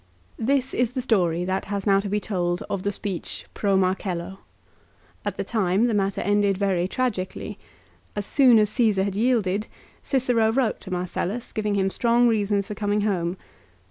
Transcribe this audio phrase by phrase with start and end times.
[0.37, 3.77] 1 This is the story that has now to be told of the speech "Pro
[3.77, 4.39] Marcello."
[5.23, 7.57] At the time the matter ended very tragic ally.
[8.15, 9.67] As soon as Csesar had yielded,
[10.01, 13.37] Cicero wrote to Mar cellus giving him strong reasons for coming home.